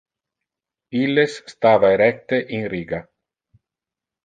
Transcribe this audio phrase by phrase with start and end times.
[1.01, 3.05] Illes stava erecte in riga.